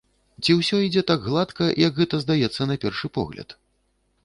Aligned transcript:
Ці 0.43 0.53
ўсё 0.59 0.79
ідзе 0.85 1.03
так 1.11 1.27
гладка, 1.27 1.67
як 1.85 2.01
гэта 2.01 2.23
здаецца 2.25 2.61
на 2.73 2.81
першы 2.87 3.07
погляд? 3.21 3.49